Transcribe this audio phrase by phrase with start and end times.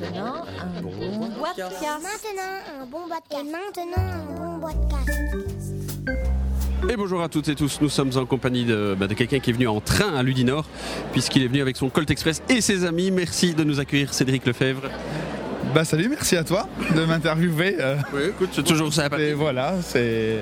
[0.00, 1.82] maintenant, un bon bois de casse.
[1.82, 3.40] Maintenant, un bon bois de casse.
[3.40, 5.16] Et maintenant, un bon bois de casse.
[6.88, 9.50] Et bonjour à toutes et tous, nous sommes en compagnie de, bah, de quelqu'un qui
[9.50, 10.64] est venu en train à Ludinor,
[11.12, 13.10] puisqu'il est venu avec son Colt Express et ses amis.
[13.10, 14.82] Merci de nous accueillir, Cédric Lefebvre.
[15.74, 17.76] Bah salut, merci à toi de m'interviewer.
[17.78, 19.08] euh, Oui, écoute, c'est toujours ça.
[19.18, 20.38] et voilà, c'est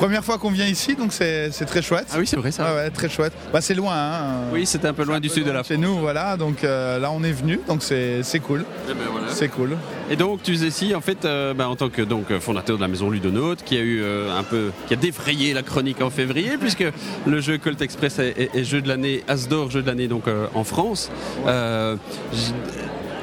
[0.00, 2.06] première fois qu'on vient ici, donc c'est c'est très chouette.
[2.12, 2.74] Ah oui, c'est vrai ça.
[2.74, 3.32] Ouais, très chouette.
[3.52, 4.20] Bah c'est loin, hein.
[4.52, 7.10] Oui, c'était un peu loin du sud de la Chez nous, voilà, donc euh, là
[7.12, 8.64] on est venu, donc c'est c'est cool.
[8.88, 9.26] Eh ben, voilà.
[9.30, 9.76] C'est cool.
[10.10, 12.82] Et donc tu es ici en fait euh, bah, en tant que donc fondateur de
[12.82, 16.10] la maison Ludonote qui a eu euh, un peu qui a défrayé la chronique en
[16.10, 16.84] février puisque
[17.26, 20.24] le jeu Colt Express est, est- est jeu de l'année Asdor jeu de l'année donc
[20.54, 21.10] en France.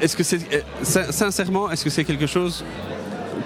[0.00, 0.38] Est-ce que c'est
[0.82, 2.64] sin- sincèrement est-ce que c'est quelque chose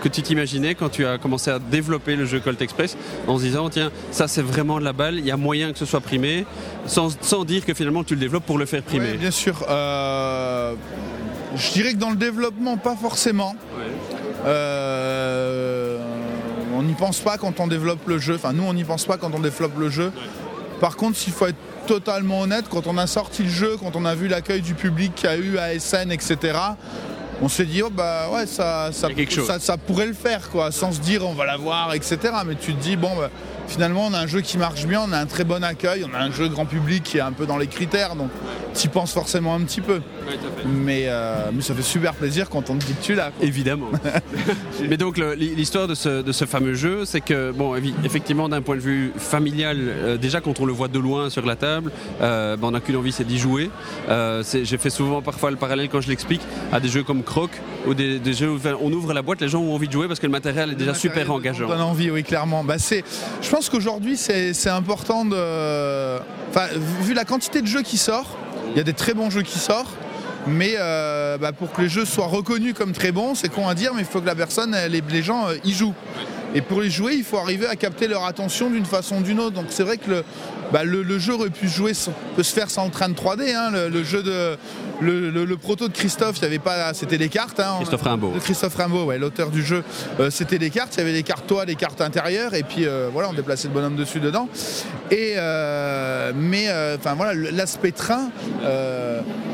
[0.02, 3.44] que tu t'imaginais quand tu as commencé à développer le jeu Colt Express en se
[3.44, 6.00] disant tiens ça c'est vraiment de la balle il y a moyen que ce soit
[6.00, 6.44] primé
[6.86, 9.12] sans, sans dire que finalement tu le développes pour le faire primer.
[9.14, 9.64] Bien sûr.
[9.70, 10.74] euh,
[11.54, 13.54] je dirais que dans le développement, pas forcément.
[14.46, 15.98] Euh,
[16.74, 18.34] on n'y pense pas quand on développe le jeu.
[18.36, 20.12] Enfin, nous, on n'y pense pas quand on développe le jeu.
[20.80, 24.04] Par contre, s'il faut être totalement honnête, quand on a sorti le jeu, quand on
[24.04, 26.58] a vu l'accueil du public qu'il y a eu à SN, etc.,
[27.42, 28.90] on s'est dit, oh bah ouais, ça,
[29.86, 32.18] pourrait le faire, quoi, sans se dire on va l'avoir, etc.
[32.46, 33.30] Mais tu te dis, bon, bah,
[33.72, 36.14] finalement, on a un jeu qui marche bien, on a un très bon accueil, on
[36.14, 38.30] a un jeu grand public qui est un peu dans les critères, donc
[38.74, 40.00] tu y penses forcément un petit peu.
[40.66, 43.30] Mais, euh, mais ça fait super plaisir quand on te dit que tu l'as.
[43.40, 43.88] Évidemment.
[44.88, 48.76] Mais donc l'histoire de ce, de ce fameux jeu, c'est que bon, effectivement, d'un point
[48.76, 52.56] de vue familial, euh, déjà quand on le voit de loin sur la table, euh,
[52.56, 53.70] ben, on n'a qu'une envie, c'est d'y jouer.
[54.08, 57.50] Euh, J'ai fait souvent parfois le parallèle quand je l'explique à des jeux comme Croc
[57.86, 60.08] ou des, des jeux où on ouvre la boîte, les gens ont envie de jouer
[60.08, 61.68] parce que le matériel est déjà super On engageant.
[61.68, 62.64] donne envie, oui, clairement.
[62.64, 63.04] Bah, c'est,
[63.40, 66.18] je pense qu'aujourd'hui, c'est, important de.
[67.02, 68.36] Vu la quantité de jeux qui sort,
[68.70, 69.96] il y a des très bons jeux qui sortent.
[70.46, 73.74] Mais euh, bah, pour que les jeux soient reconnus comme très bons, c'est con à
[73.74, 75.94] dire, mais il faut que la personne, les gens euh, y jouent.
[76.54, 79.40] Et pour les jouer, il faut arriver à capter leur attention d'une façon ou d'une
[79.40, 79.54] autre.
[79.54, 80.24] Donc c'est vrai que le,
[80.72, 83.08] bah, le, le jeu aurait pu se jouer, sans- peut se faire sans le train
[83.08, 83.54] de 3D.
[83.54, 83.70] hein.
[83.72, 84.56] Le, le jeu de
[85.00, 87.60] le, proto de Christophe, il y avait pas, c'était les cartes.
[87.60, 87.74] hein.
[87.78, 88.32] Christophe Rimbaud.
[88.42, 89.82] Christophe Rimbaud, ouais, l'auteur du jeu.
[90.20, 92.86] Euh, c'était les cartes, il y avait les cartes toits, les cartes intérieures, et puis
[92.86, 94.48] euh, voilà, on déplaçait le bonhomme dessus dedans.
[95.10, 96.68] Et euh, mais
[96.98, 98.30] enfin voilà, l'aspect train.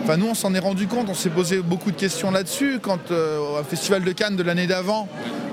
[0.04, 2.78] Enfin, nous, on s'en est rendu compte, on s'est posé beaucoup de questions là-dessus.
[2.80, 5.08] Quand au Festival de Cannes de l'année d'avant,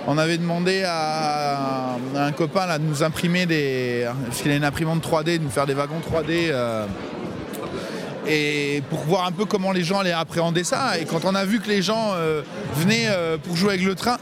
[0.08, 4.08] on avait demandé à, à un copain là, de nous imprimer des.
[4.28, 6.50] Parce qu'il a une imprimante 3D, de nous faire des wagons 3D.
[6.50, 6.86] euh,
[8.28, 11.00] et pour voir un peu comment les gens allaient appréhender ça.
[11.00, 12.42] Et quand on a vu que les gens euh,
[12.74, 14.18] venaient euh, pour jouer avec le train,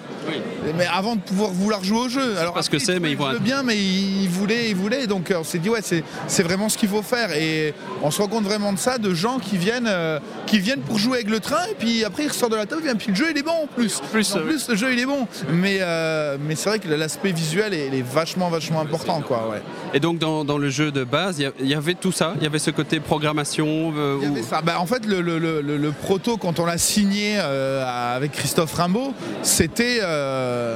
[0.78, 2.38] mais avant de pouvoir vouloir jouer au jeu.
[2.40, 3.38] Alors pas ce que c'est, mais ils voient.
[3.40, 5.08] bien, mais ils voulaient, ils voulaient.
[5.08, 7.32] Donc euh, on s'est dit ouais, c'est vraiment ce qu'il faut faire.
[7.36, 10.82] Et on se rend compte vraiment de ça, de gens qui viennent, euh, qui viennent
[10.82, 13.10] pour jouer avec le train, et puis après ils ressortent de la table, et puis
[13.10, 14.02] le jeu il est bon en plus.
[14.12, 15.28] plus, en euh, plus le jeu il est bon.
[15.52, 19.50] Mais euh, mais c'est vrai que l'aspect visuel est, est vachement vachement important quoi.
[19.52, 19.62] Ouais.
[19.94, 22.46] Et donc dans, dans le jeu de base, il y avait tout ça, il y
[22.48, 23.94] avait ce côté programmation.
[23.96, 24.62] euh, y avait ça.
[24.62, 29.14] Bah, en fait, le, le- le- proto, quand on l'a signé avec Christophe Rimbaud,
[29.44, 30.00] c'était.
[30.14, 30.76] Euh,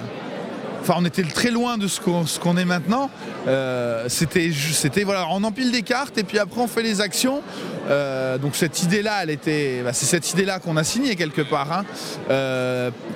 [0.89, 3.09] Enfin, on était très loin de ce qu'on est maintenant.
[3.45, 4.51] Euh, c'était,
[5.03, 7.41] voilà, on empile des cartes et puis après on fait les actions.
[7.89, 11.73] Euh, donc cette idée-là, elle était, bah, c'est cette idée-là qu'on a signée quelque part,
[11.73, 11.83] hein.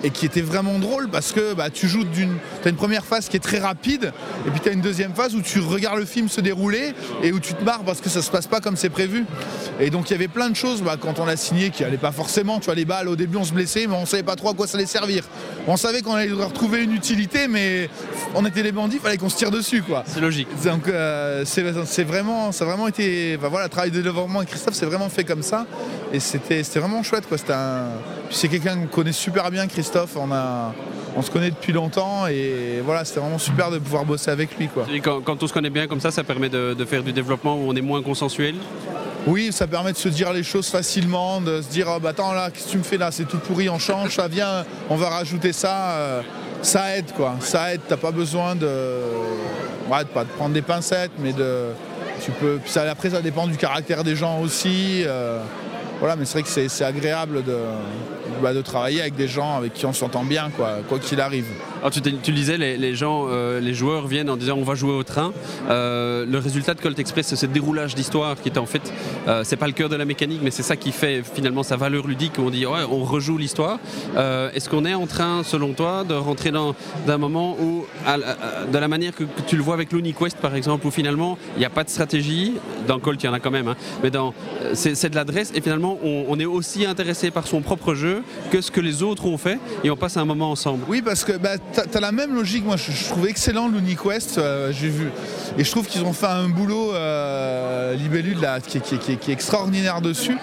[0.04, 3.30] Et qui était vraiment drôle parce que bah, tu joues d'une, t'as une première phase
[3.30, 4.12] qui est très rapide
[4.46, 6.94] et puis tu as une deuxième phase où tu regardes le film se dérouler
[7.24, 9.26] et où tu te marres parce que ça se passe pas comme c'est prévu.
[9.80, 11.96] Et donc il y avait plein de choses bah, quand on l'a signé qui allaient
[11.96, 12.60] pas forcément.
[12.60, 14.54] Tu vois les balles au début on se blessait mais on savait pas trop à
[14.54, 15.24] quoi ça allait servir.
[15.68, 17.90] On savait qu'on allait retrouver une utilité mais
[18.34, 20.04] on était des bandits, fallait qu'on se tire dessus quoi.
[20.08, 20.48] C'est logique.
[20.64, 24.74] Donc euh, c'est vraiment, ça a vraiment été, voilà, le travail de développement avec Christophe,
[24.74, 25.66] c'est vraiment fait comme ça,
[26.12, 27.38] et c'était, c'était vraiment chouette quoi.
[28.30, 30.16] C'est quelqu'un qu'on connaît super bien, Christophe.
[30.16, 30.74] On a,
[31.16, 34.68] on se connaît depuis longtemps, et voilà, c'était vraiment super de pouvoir bosser avec lui
[34.68, 34.86] quoi.
[34.92, 37.12] Et Quand, quand on se connaît bien comme ça, ça permet de, de faire du
[37.14, 38.56] développement où on est moins consensuel.
[39.28, 42.34] Oui, ça permet de se dire les choses facilement, de se dire oh, bah attends
[42.34, 44.96] là, qu'est-ce que tu me fais là, c'est tout pourri, on change, ça vient, on
[44.96, 45.92] va rajouter ça.
[45.92, 46.22] euh,
[46.64, 47.82] ça aide quoi, ça aide.
[47.88, 49.00] T'as pas besoin de,
[49.90, 51.70] pas de prendre des pincettes, mais de,
[52.90, 55.04] après, ça dépend du caractère des gens aussi.
[55.06, 55.40] euh,
[56.00, 57.58] voilà, mais c'est vrai que c'est agréable de,
[58.42, 61.46] bah, de travailler avec des gens avec qui on s'entend bien, quoi, quoi qu'il arrive.
[61.80, 64.56] Alors, tu, t'es- tu le disais, les, les gens, euh, les joueurs viennent en disant
[64.58, 65.34] on va jouer au train.
[65.70, 68.92] Euh, le résultat de Colt Express, c'est ce déroulage d'histoire qui est en fait,
[69.28, 71.78] euh, c'est pas le cœur de la mécanique, mais c'est ça qui fait finalement sa
[71.78, 73.80] valeur ludique où on dit ouais, on rejoue l'histoire.
[74.16, 76.76] Euh, Est-ce qu'on est en train, selon toi, de rentrer dans
[77.08, 77.86] d'un moment où,
[78.72, 81.66] de la manière que, tu le vois avec l'UniQuest par exemple, où finalement il n'y
[81.66, 82.54] a pas de stratégie,
[82.88, 84.12] dans Colt il y en a quand même, hein, mais
[84.74, 88.21] c'est de l'adresse et finalement on est aussi intéressé par son propre jeu
[88.52, 90.84] que ce que les autres ont fait et on passe un moment ensemble.
[90.88, 92.66] Oui, parce que bah, tu as, la même logique.
[92.66, 94.38] Moi, je, trouve excellent l'UniQuest.
[94.38, 95.10] Euh, J'ai vu.
[95.58, 100.38] Et je trouve qu'ils ont fait un boulot, euh, Libellule, là, qui, est extraordinaire dessus.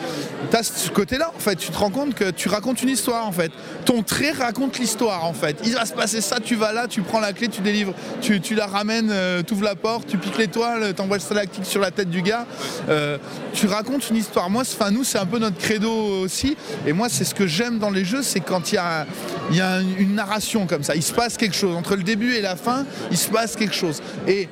[0.51, 1.57] Tu as ce côté-là, en fait.
[1.57, 3.51] Tu te rends compte que tu racontes une histoire, en fait.
[3.85, 5.57] Ton trait raconte l'histoire, en fait.
[5.65, 8.55] Il va se passer ça, tu vas là, tu prends la clé, tu délivres, tu,
[8.55, 9.13] la ramènes,
[9.47, 12.23] tu ouvres la porte, tu piques l'étoile, tu envoies le stalactique sur la tête du
[12.23, 12.47] gars.
[12.89, 13.19] Euh,
[13.53, 14.51] tu racontes une histoire.
[14.51, 16.57] Moi, nous, c'est un peu notre credo aussi.
[16.87, 19.81] Et moi, c'est ce que j'aime dans les jeux, c'est quand il y y a
[19.81, 20.95] une narration comme ça.
[20.95, 21.77] Il se passe quelque chose.
[21.77, 24.03] Entre le début et la fin, il se passe quelque chose.
[24.27, 24.49] Et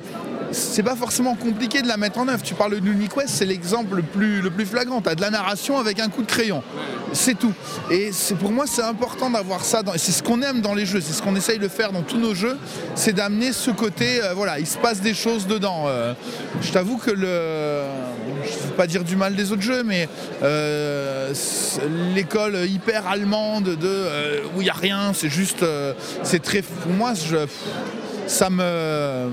[0.51, 2.41] c'est pas forcément compliqué de la mettre en œuvre.
[2.41, 5.01] Tu parles de l'UniQuest, c'est l'exemple le plus, le plus flagrant.
[5.01, 6.63] Tu as de la narration avec un coup de crayon.
[7.13, 7.53] C'est tout.
[7.91, 9.83] Et pour moi, c'est important d'avoir ça.
[9.83, 11.01] dans- C'est ce qu'on aime dans les jeux.
[11.01, 12.57] C'est ce qu'on essaye de faire dans tous nos jeux.
[12.95, 14.21] C'est d'amener ce côté.
[14.23, 15.85] euh, voilà, il se passe des choses dedans.
[15.87, 16.13] Euh,
[16.61, 17.81] je t'avoue que le.
[18.43, 20.07] Je ne veux pas dire du mal des autres jeux, mais
[20.43, 21.33] euh,
[22.15, 25.65] l'école hyper allemande de où il n'y a rien, c'est juste.
[26.23, 26.61] c'est très.
[26.61, 27.13] Pour moi,
[28.27, 29.29] ça me.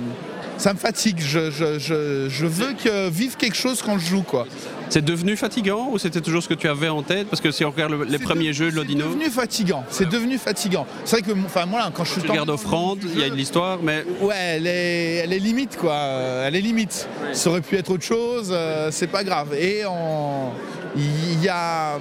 [0.56, 4.22] Ça me fatigue, je, je- je- je veux que vivre quelque chose quand je joue
[4.22, 4.46] quoi.
[4.88, 7.26] C'est devenu fatigant ou c'était toujours ce que tu avais en tête?
[7.28, 9.84] Parce que si on regarde le- les premiers de- jeux de Lodino, C'est devenu fatigant,
[9.90, 10.86] c'est devenu fatigant.
[11.04, 13.30] C'est vrai que enfin moi là, quand je suis tu regardes Offrande, il y a
[13.30, 15.96] de l'histoire, mais Ouais, elle est, elle est limite quoi.
[16.44, 17.08] Elle est limite.
[17.32, 19.54] Ça aurait pu être autre chose, euh, c'est pas grave.
[19.58, 20.52] Et en-
[20.96, 21.98] il y a.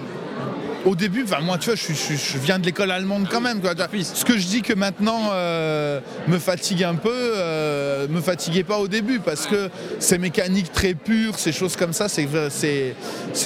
[0.85, 3.61] Au début, enfin moi tu vois, je, viens de l'école allemande quand même.
[3.61, 3.71] Quoi.
[4.03, 8.79] Ce que je dis que maintenant euh, me fatigue un peu, euh, me fatiguait pas
[8.79, 9.69] au début parce que
[9.99, 12.27] ces mécaniques très pures, ces choses comme ça, c'est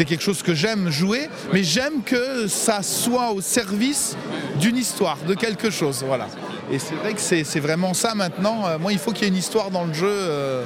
[0.05, 4.17] quelque chose que j'aime jouer, mais j'aime que ça soit au service
[4.59, 6.27] d'une histoire, de quelque chose, voilà.
[6.71, 8.67] Et c'est vrai que c'est c'est vraiment ça maintenant.
[8.67, 10.65] Euh, moi, il faut qu'il y ait une histoire dans le jeu euh,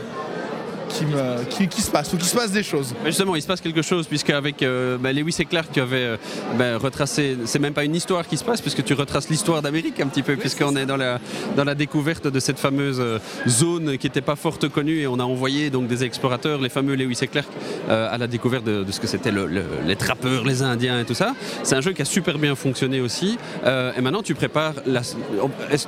[0.93, 2.93] qui, me, qui, qui se passe, ou qu'il se passe des choses.
[3.03, 5.79] Mais justement, il se passe quelque chose, puisque avec euh, bah, Lewis et Clark, tu
[5.81, 6.17] avais euh,
[6.57, 9.99] bah, retracé, c'est même pas une histoire qui se passe, puisque tu retraces l'histoire d'Amérique
[9.99, 11.19] un petit peu, puisqu'on est dans la,
[11.55, 15.19] dans la découverte de cette fameuse euh, zone qui n'était pas forte connue, et on
[15.19, 17.47] a envoyé donc des explorateurs, les fameux Lewis et Clark,
[17.89, 21.05] à la découverte de, de ce que c'était le- le- les trappeurs, les Indiens et
[21.05, 21.33] tout ça.
[21.63, 25.01] C'est un jeu qui a super bien fonctionné aussi, et maintenant tu prépares la.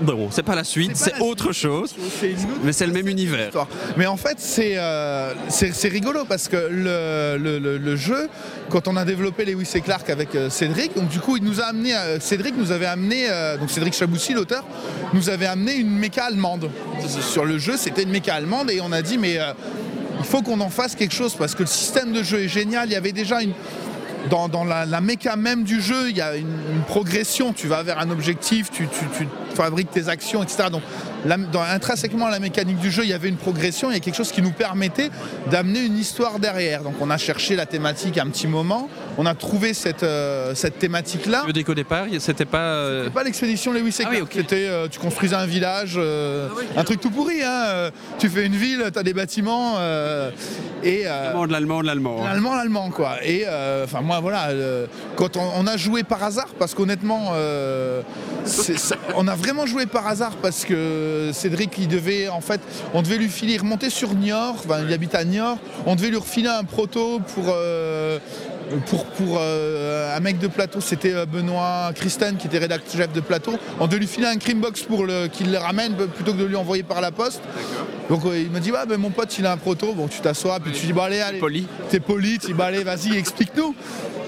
[0.01, 1.94] Bon, c'est pas la suite, C'est autre chose,
[2.63, 3.45] mais c'est le même univers.
[3.47, 3.67] histoire.
[3.97, 4.93] Mais en fait, c'est euh,
[5.50, 8.30] c'est c'est rigolo parce que le, jeu,
[8.69, 10.92] quand on a développé Lewis et Clark avec euh, Cédric,
[11.42, 14.63] nous a amené, euh, Cédric nous avait amené, euh, donc Cédric Chaboussi, l'auteur,
[15.13, 16.69] nous avait amené une méca allemande.
[17.22, 19.54] Sur le jeu, c'était une méca allemande et on a dit, mais euh,
[20.19, 22.88] il faut qu'on en fasse quelque chose parce que le système de jeu est génial.
[22.89, 23.54] Il y avait déjà une,
[24.30, 26.48] dans, la, méca même du jeu, il y a une,
[26.88, 27.54] progression.
[27.54, 28.88] Tu vas vers un objectif, tu,
[29.54, 30.70] fabriques tes actions, etc.
[30.72, 30.81] Donc,
[31.25, 33.98] la- dans, intrinsèquement à la mécanique du jeu, il y avait une progression, il y
[33.98, 35.10] a quelque chose qui nous permettait
[35.52, 36.84] d'amener une histoire derrière.
[36.84, 40.80] Donc, on a cherché la thématique un petit moment, on a trouvé cette, euh, cette
[40.80, 41.44] thématique-là.
[41.48, 42.57] Le déco départ, c'était pas.
[42.60, 46.48] euh, C'était pas l'expédition Lewis et Ah oui, c'était euh, tu construisais un village, euh,
[46.75, 47.42] un truc tout pourri.
[47.44, 50.31] Hein, euh, tu fais une ville, tu as des bâtiments euh,
[50.83, 52.18] et euh, L'allemand, de l'allemand, de l'allemand.
[52.21, 52.27] hein.
[52.30, 53.18] L'allemand, l'allemand, quoi.
[53.24, 57.31] Et euh, enfin, moi, voilà, euh, quand on, on a joué par hasard, parce qu'honnêtement,
[57.33, 58.01] euh,
[59.15, 62.62] on a vraiment joué par hasard parce que Cédric, il devait, en fait,
[62.94, 66.50] on devait lui filer, remonter sur Niort, il habite à Niort, on devait lui refiler
[66.50, 67.54] un proto pour.
[68.88, 73.12] Pour, pour euh, un mec de plateau, c'était euh, Benoît Christen qui était rédacteur chef
[73.13, 73.53] de plateau.
[73.79, 76.55] On devait lui filer un Creambox pour le- qu'il le ramène plutôt que de lui
[76.55, 77.41] envoyer par la poste.
[78.10, 80.60] Donc euh, il me dit ben mon pote il a un proto, bon tu t'assois,
[80.60, 81.39] puis tu dis bon allez allez.
[81.39, 81.67] Poli.
[81.89, 83.75] T'es poli, tu dis bah allez vas-y explique-nous.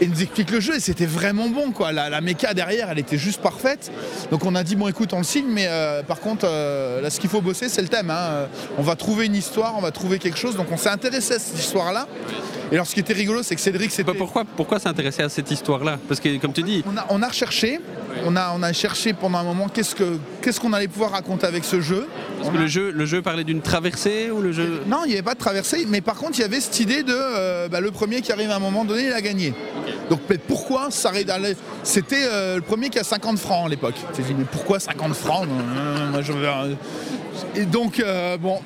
[0.02, 1.94] Et il nous explique le jeu et c'était vraiment bon quoi.
[1.94, 3.92] La, la méca derrière elle était juste parfaite.
[4.32, 7.20] Donc on a dit bon écoute on le signe mais euh, par contre là ce
[7.20, 8.10] qu'il faut bosser c'est le thème.
[8.10, 8.48] hein.
[8.78, 10.56] On va trouver une histoire, on va trouver quelque chose.
[10.58, 12.08] Donc on s'est intéressé à cette histoire là.
[12.72, 14.12] Et alors ce qui était rigolo c'est que Cédric c'était...
[14.12, 16.00] Bah, pourquoi, pourquoi s'intéresser à cette histoire-là?
[16.08, 17.80] Parce que, comme tu dis, On a, on a recherché,
[18.26, 21.46] on a, on a cherché pendant un moment qu'est-ce que qu'est-ce qu'on allait pouvoir raconter
[21.46, 22.08] avec ce jeu.
[22.38, 24.82] parce On que a- le jeu, le jeu parlait d'une traversée ou le jeu.
[24.88, 27.04] Non, il n'y avait pas de traversée, mais par contre, il y avait cette idée
[27.04, 29.54] de euh, bah, le premier qui arrive à un moment donné, il a gagné.
[30.10, 30.90] Donc, mais pourquoi
[31.84, 33.96] C'était euh, le premier qui a 50 francs à l'époque.
[34.14, 35.48] Tu te dis, mais pourquoi 50 francs?
[35.48, 36.70] Non, non, non, moi, je veux un-
[37.56, 38.60] Et donc, euh, bon.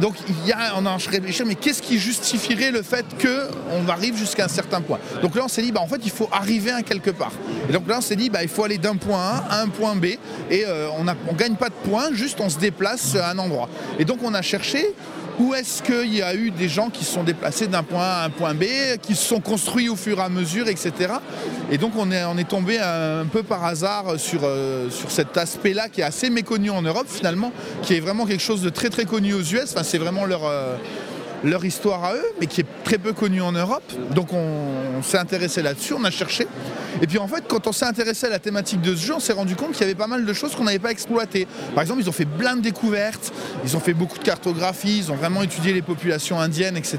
[0.00, 4.16] Donc, il y a, on a réfléchi, mais qu'est-ce qui justifierait le fait qu'on arrive
[4.16, 4.98] jusqu'à un certain point?
[5.22, 7.32] Donc là, on s'est dit, bah, en fait, il faut arriver à quelque part.
[7.68, 9.68] Et donc là, on s'est dit, bah, il faut aller d'un point A à un
[9.68, 10.06] point B.
[10.50, 13.68] Et euh, on ne gagne pas de points, juste on se déplace à un endroit.
[13.98, 14.94] Et donc, on a cherché
[15.38, 18.22] où est-ce qu'il y a eu des gens qui se sont déplacés d'un point A
[18.22, 18.64] à un point B,
[19.02, 20.92] qui se sont construits au fur et à mesure, etc.
[21.70, 26.02] Et donc on est, tombé un peu par hasard sur, euh, sur cet aspect-là qui
[26.02, 29.32] est assez méconnu en Europe finalement, qui est vraiment quelque chose de très très connu
[29.34, 29.74] aux US.
[29.82, 30.76] C'est vraiment leur, euh,
[31.44, 33.84] leur histoire à eux, mais qui est très peu connue en Europe.
[34.14, 36.46] Donc on, s'est intéressé là-dessus, on a cherché.
[37.02, 39.20] Et puis en fait, quand on s'est intéressé à la thématique de ce jeu, on
[39.20, 41.46] s'est rendu compte qu'il y avait pas mal de choses qu'on n'avait pas exploitées.
[41.74, 43.32] Par exemple, ils ont fait plein de découvertes,
[43.64, 46.98] ils ont fait beaucoup de cartographie, ils ont vraiment étudié les populations indiennes, etc.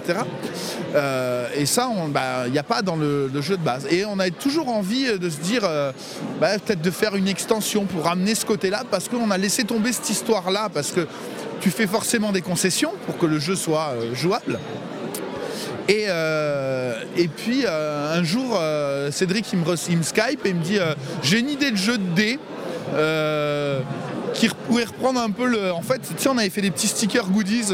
[0.93, 3.87] Euh, et ça, bah, il n'y a pas dans le, jeu de base.
[3.89, 5.91] Et on a toujours envie de se dire, euh,
[6.39, 9.91] bah, peut-être de faire une extension pour ramener ce côté-là, parce qu'on a laissé tomber
[9.91, 11.07] cette histoire-là, parce que
[11.61, 14.59] tu fais forcément des concessions pour que le jeu soit euh, jouable.
[15.87, 16.95] Et, euh,
[17.37, 18.59] puis euh, un jour,
[19.11, 20.79] Cédric il me, me, Skype et il me dit
[21.21, 22.39] J'ai une idée de jeu de dés
[24.35, 25.71] qui pourrait reprendre un peu le.
[25.71, 27.69] En fait, tu sais, on avait fait des petits stickers goodies.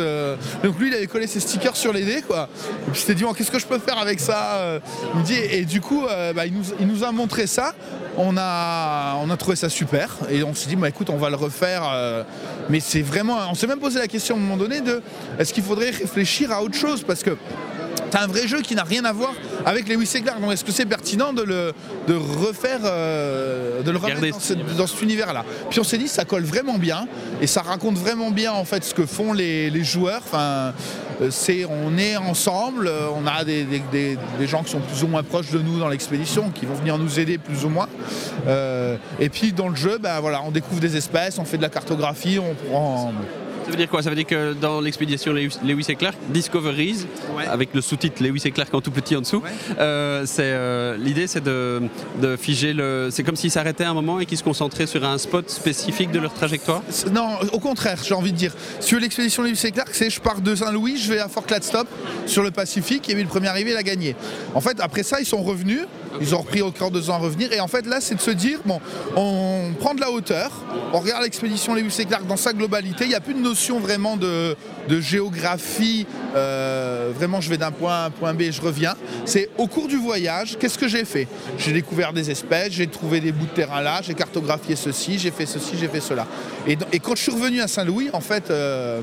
[0.63, 2.47] donc lui, il avait collé ses stickers sur les dés, quoi.
[2.87, 4.79] Et puis il s'était dit, qu'est-ce que je peux faire avec ça
[5.13, 7.73] Il me dit, et, du coup, bah, il, nous, il, nous, a montré ça.
[8.17, 10.15] On a, on a trouvé ça super.
[10.29, 11.83] Et on s'est dit, bah, écoute, on va le refaire.
[12.69, 13.37] mais c'est vraiment.
[13.49, 15.01] On s'est même posé la question à un moment donné de
[15.39, 17.35] est-ce qu'il faudrait réfléchir à autre chose Parce que
[18.11, 19.33] c'est un vrai jeu qui n'a rien à voir
[19.65, 20.41] avec les et Clark.
[20.41, 21.73] Donc est-ce que c'est pertinent de le
[22.07, 24.21] de refaire, euh, de le remettre
[24.75, 25.45] dans, cet univers-là?
[25.69, 27.07] Puis on s'est dit ça colle vraiment bien
[27.41, 30.21] et ça raconte vraiment bien en fait ce que font les, joueurs.
[30.25, 30.73] Enfin,
[31.21, 33.65] euh, c'est on est ensemble, euh, on a des,
[34.41, 37.19] gens qui sont plus ou moins proches de nous dans l'expédition, qui vont venir nous
[37.19, 37.87] aider plus ou moins.
[39.19, 41.69] et puis dans le jeu, ben voilà, on découvre des espèces, on fait de la
[41.69, 43.13] cartographie, on prend
[43.71, 44.03] veut dire quoi?
[44.03, 47.07] Ça veut dire que dans l'expédition Lewis et Clark, Discoveries,
[47.49, 49.41] avec le sous-titre Lewis et Clark en tout petit en dessous,
[49.79, 51.81] euh, c'est euh, l'idée c'est de,
[52.37, 53.09] figer le.
[53.11, 56.19] C'est comme s'ils s'arrêtaient un moment et qu'ils se concentraient sur un spot spécifique de
[56.19, 56.83] leur trajectoire?
[57.11, 58.53] Non, au contraire, j'ai envie de dire.
[58.79, 61.87] Sur l'expédition Lewis et Clark, c'est je pars de Saint-Louis, je vais à Fort Gladstone
[62.25, 64.15] sur le Pacifique et puis le premier arrivé l'a gagné.
[64.53, 65.81] En fait, après ça, ils sont revenus,
[66.19, 68.31] ils ont repris cœur deux ans à revenir et en fait là, c'est de se
[68.31, 68.79] dire bon,
[69.15, 70.51] on prend de la hauteur,
[70.93, 73.79] on regarde l'expédition Lewis et Clark dans sa globalité, il n'y a plus de notion
[73.79, 74.55] vraiment de,
[74.99, 78.95] géographie, euh, vraiment je vais d'un point A à un point B et je reviens.
[79.25, 81.27] C'est au cours du voyage, qu'est-ce que j'ai fait?
[81.57, 85.31] J'ai découvert des espèces, j'ai trouvé des bouts de terrain là, j'ai cartographié ceci, j'ai
[85.31, 86.27] fait ceci, j'ai fait cela.
[86.67, 89.01] Et, quand je suis revenu à Saint-Louis, en fait, euh,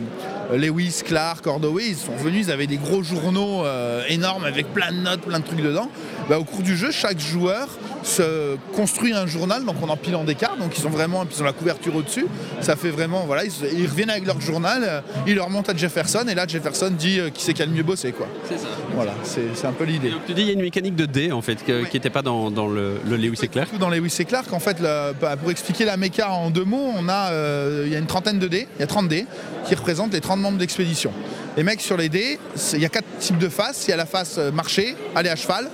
[0.53, 4.93] Lewis, Clark, Ordoway, ils sont venus, ils avaient des gros journaux euh, énormes avec plein
[4.93, 5.91] de notes, plein de trucs dedans.
[6.29, 7.69] Bah, au cours du jeu, chaque joueur
[8.03, 11.43] se construit un journal, donc on empile en des cartes, donc ils ont vraiment, ils
[11.43, 12.27] ont la couverture au-dessus.
[12.61, 16.35] Ça fait vraiment, voilà, ils, reviennent avec leur journal, ils leur montent à Jefferson, et
[16.35, 18.27] là Jefferson dit euh, qui c'est qui a le mieux bossé, quoi.
[18.49, 18.67] C'est ça.
[18.95, 20.13] Voilà, c'est un peu l'idée.
[20.27, 22.49] Tu dis il y a une mécanique de dés en fait qui n'était pas dans,
[22.69, 23.77] le, le, Lewis et Clark.
[23.79, 27.09] Dans Lewis et Clark, en fait, bah, pour expliquer la méca en deux mots, on
[27.09, 29.27] a, euh, il y a une trentaine de dés, il y a 30 dés
[29.67, 31.13] qui représentent les 30 membres d'expédition.
[31.57, 32.39] Les mecs sur les dés,
[32.75, 33.87] il y a quatre types de faces.
[33.87, 35.69] Il y a la face euh, marcher, aller à cheval,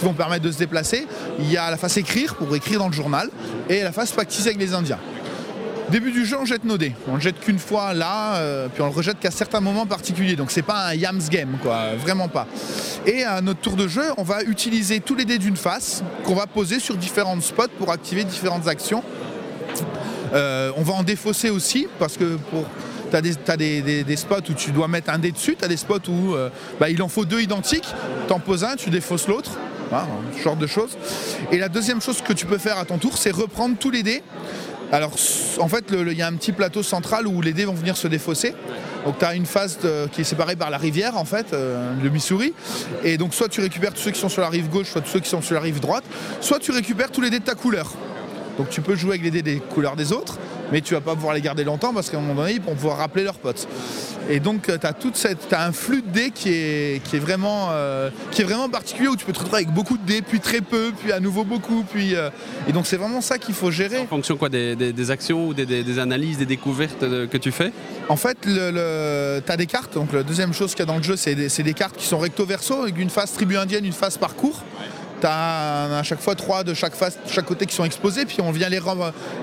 [0.00, 1.06] qui vont permettre de se déplacer.
[1.38, 3.28] Il y a la face écrire pour écrire dans le journal.
[3.68, 4.98] Et la face pactiser avec les Indiens.
[5.90, 6.94] Début du jeu, on jette nos dés.
[7.08, 10.36] On le jette qu'une fois là, euh, puis on le rejette qu'à certains moments particuliers.
[10.36, 12.46] Donc c'est pas un Yams game, quoi, vraiment pas.
[13.06, 16.34] Et à notre tour de jeu, on va utiliser tous les dés d'une face qu'on
[16.34, 19.02] va poser sur différents spots pour activer différentes actions.
[20.32, 22.64] Euh, on va en défausser aussi parce que pour
[23.10, 26.08] tu as, des, spots où tu dois mettre un dé dessus, tu as des spots
[26.08, 27.88] où euh, bah, il en faut deux identiques,
[28.28, 29.58] tu en poses un, tu défausses l'autre.
[30.36, 30.96] Ce genre de choses.
[31.52, 34.02] Et la deuxième chose que tu peux faire à ton tour, c'est reprendre tous les
[34.02, 34.22] dés.
[34.92, 35.12] Alors
[35.58, 38.08] en fait, il y a un petit plateau central où les dés vont venir se
[38.08, 38.54] défausser.
[39.04, 39.78] Donc tu as une phase
[40.12, 42.52] qui est séparée par la rivière en fait, euh, le Missouri.
[43.04, 45.10] Et donc soit tu récupères tous ceux qui sont sur la rive gauche, soit tous
[45.10, 46.04] ceux qui sont sur la rive droite,
[46.40, 47.92] soit tu récupères tous les dés de ta couleur.
[48.58, 50.38] Donc tu peux jouer avec les dés des couleurs des autres
[50.72, 52.74] mais tu vas pas pouvoir les garder longtemps parce qu'à un moment donné, ils vont
[52.74, 53.66] pouvoir rappeler leurs potes.
[54.28, 57.16] Et donc, euh, tu as, toute cette, as un flux de dés qui est, qui,
[57.16, 60.06] est vraiment, euh, qui est vraiment particulier où tu peux te retrouver avec beaucoup de
[60.06, 61.84] dés, puis très peu, puis à nouveau beaucoup.
[61.90, 62.30] Puis, euh,
[62.68, 63.98] et donc, c'est vraiment ça qu'il faut gérer.
[63.98, 67.72] En fonction quoi Des, actions ou des, analyses, des découvertes que tu fais?
[68.08, 69.94] En fait, le, tu as des cartes.
[69.94, 72.06] Donc, la deuxième chose qu'il y a dans le jeu, c'est des, des, cartes qui
[72.06, 74.62] sont recto-verso, avec une phase tribu indienne, une phase parcours.
[75.20, 78.38] Tu as à chaque fois trois de chaque face, chaque côté qui sont exposés, puis
[78.40, 78.80] on vient les,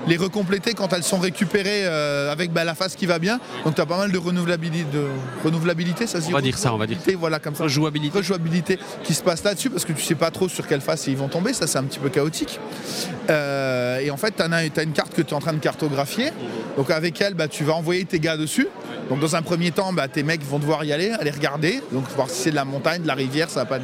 [0.06, 3.38] les recompléter quand elles sont récupérées euh, avec bah, la face qui va bien.
[3.64, 5.06] Donc tu as pas mal de renouvelabilité, de
[5.44, 6.98] renouvelabilité ça On va dire ça, on va dire.
[7.18, 7.64] Voilà, comme ça.
[7.64, 8.18] Rejouabilité.
[8.18, 11.16] Rejouabilité qui se passe là-dessus parce que tu sais pas trop sur quelle face ils
[11.16, 12.58] vont tomber, ça c'est un petit peu chaotique.
[13.30, 16.30] Euh, et en fait, tu as, une carte que tu es en train de cartographier.
[16.76, 18.68] Donc avec elle, bah, tu vas envoyer tes gars dessus.
[19.08, 22.04] Donc dans un premier temps, bah, tes mecs vont devoir y aller, aller regarder, donc
[22.14, 23.78] voir si c'est de la montagne, de la rivière, ça va pas.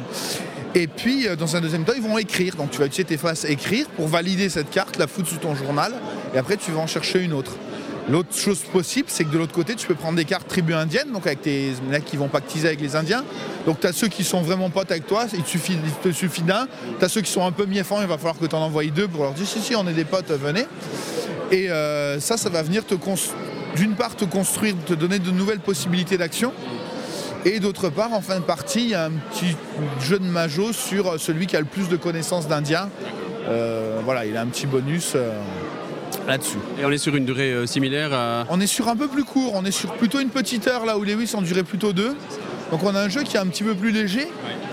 [0.75, 2.55] Et puis, euh, dans un deuxième temps, ils vont écrire.
[2.55, 5.55] Donc, tu vas utiliser tes faces écrire pour valider cette carte, la foutre sous ton
[5.55, 5.93] journal,
[6.33, 7.53] et après, tu vas en chercher une autre.
[8.07, 11.11] L'autre chose possible, c'est que de l'autre côté, tu peux prendre des cartes tribus indiennes,
[11.11, 13.23] donc avec tes mecs qui vont pactiser avec les Indiens.
[13.65, 16.67] Donc tu as ceux qui sont vraiment potes avec toi, il te suffit, d'un.
[16.99, 18.91] Tu as ceux qui sont un peu mieffants, il va falloir que tu en envoies
[18.91, 20.67] deux pour leur dire si, si, on est des potes, venez.
[21.51, 22.93] Et euh, ça, ça va venir te
[23.75, 26.53] d'une part te construire, te donner de nouvelles possibilités d'action
[27.47, 29.55] Et d'autre part, en fin de partie, il y a un petit
[30.01, 32.89] jeu de Majo sur celui qui a le plus de connaissances d'Indien.
[33.47, 35.31] Euh, voilà, il a un petit bonus euh,
[36.27, 36.57] là-dessus.
[36.79, 38.45] Et on est sur une durée euh, similaire à...
[38.49, 40.97] On est sur un peu plus court, on est sur plutôt une petite heure là
[40.97, 42.15] où Lewis en durait plutôt deux.
[42.71, 44.27] Donc on a un jeu qui est un petit peu plus léger,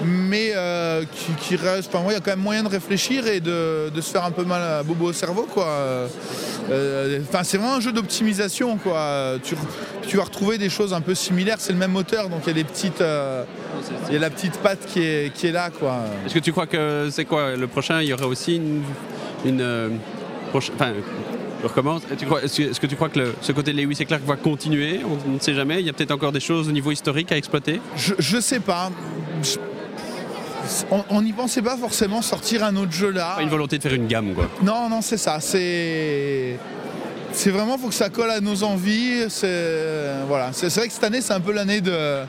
[0.04, 1.04] mais euh,
[1.40, 1.94] qui, reste.
[1.94, 4.44] Enfin, il y a quand même moyen de réfléchir et de, se faire un peu
[4.44, 5.66] mal à bobo au cerveau, quoi.
[5.66, 6.08] Euh,
[7.22, 9.34] Enfin, c'est vraiment un jeu d'optimisation, quoi.
[9.42, 11.56] Tu, vas retrouver des choses un peu similaires.
[11.58, 12.66] C'est le même moteur, donc il y a des
[13.00, 13.44] euh,
[14.11, 16.00] la petite patte qui est, là, quoi.
[16.25, 18.00] Est-ce que tu crois que c'est quoi le prochain?
[18.00, 18.61] Il y aura aussi
[19.44, 19.61] une...
[19.61, 19.88] euh,
[21.69, 22.02] recommence.
[22.42, 25.38] Est-ce que, tu crois que le- ce côté Lewis et Clark va continuer On ne
[25.38, 25.81] sait jamais.
[25.81, 27.81] Il y a peut-être encore des choses au niveau historique à exploiter.
[27.97, 28.90] Je, je sais pas.
[29.42, 29.59] Je-
[31.11, 33.35] On n'y pensait pas forcément sortir un autre jeu là.
[33.37, 34.49] Pas une volonté de faire une gamme, quoi.
[34.62, 35.40] Non, non, c'est ça.
[35.40, 36.57] C'est.
[37.33, 39.25] C'est vraiment, faut que ça colle à nos envies.
[39.29, 40.51] C'est voilà.
[40.53, 42.21] C'est vrai que cette année, c'est un peu l'année de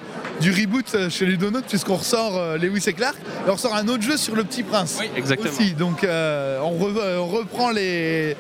[0.42, 4.02] du reboot chez Ludonote puisqu'on ressort euh, Lewis et Clark et on ressort un autre
[4.02, 4.98] jeu sur le Petit Prince.
[5.00, 5.52] Oui, exactement.
[5.52, 5.74] Aussi.
[5.74, 8.36] Donc euh, on, re- on reprend les.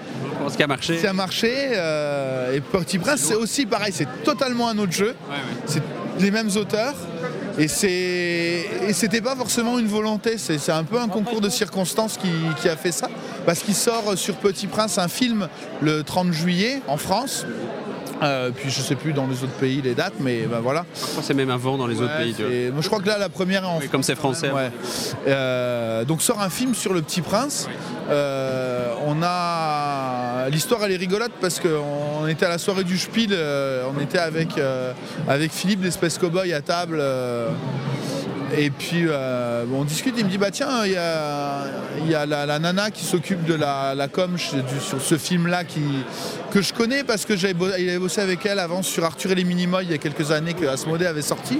[0.49, 0.97] Ce qui a marché.
[0.99, 3.93] C'est un marché euh, et Petit Prince, c'est aussi pareil.
[3.93, 5.15] C'est totalement un autre jeu.
[5.65, 5.81] C'est
[6.19, 6.95] les mêmes auteurs.
[7.59, 11.49] Et c'est et c'était pas forcément une volonté, c'est c'est un peu un concours de
[11.49, 13.07] circonstances qui, qui a fait ça.
[13.45, 15.47] Parce qu'il sort sur Petit Prince un film
[15.81, 17.45] le 30 juillet en France.
[18.21, 20.85] Euh, puis je sais plus dans les autres pays les dates, mais ben voilà.
[20.93, 22.35] C'est même avant dans les autres pays.
[22.71, 24.51] moi, je crois que là la première est en Oui, comme c'est français.
[24.51, 24.71] Ouais.
[25.27, 27.67] Euh, donc sort un film sur le Petit Prince.
[28.09, 33.37] Euh, on a l'histoire elle est rigolote parce qu'on était à la soirée du Spiel,
[33.93, 34.49] on était avec
[35.27, 37.01] avec Philippe l'espèce cowboy à table.
[38.57, 40.95] Et puis euh, on discute, il me dit bah tiens, il y
[42.15, 47.25] a, la, nana qui s'occupe de la, com sur ce film-là que je connais parce
[47.25, 49.93] que j'avais il avait bossé avec elle avant sur Arthur et les Minimoys il y
[49.93, 51.59] a quelques années que Asmodée avait sorti.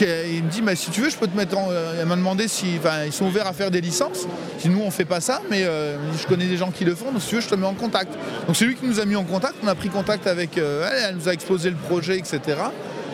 [0.00, 1.68] Il me dit bah, si tu veux je peux te mettre en.
[1.70, 2.66] euh, Elle m'a demandé si.
[3.06, 4.26] Ils sont ouverts à faire des licences.
[4.58, 7.12] Si nous on fait pas ça, mais euh, je connais des gens qui le font,
[7.12, 8.12] donc si tu veux je te mets en contact.
[8.46, 10.92] Donc c'est lui qui nous a mis en contact, on a pris contact avec elle,
[11.08, 12.40] elle nous a exposé le projet, etc.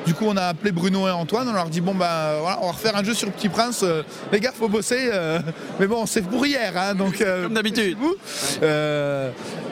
[0.07, 1.49] Du coup, on a appelé Bruno et Antoine.
[1.49, 3.81] On leur dit bon bah voilà, on va refaire un jeu sur Petit Prince.
[3.85, 5.11] Euh, les gars, faut bosser.
[5.12, 5.38] euh,
[5.79, 7.21] mais bon, c'est pour hier, hein, donc.
[7.21, 7.97] euh, Comme d'habitude.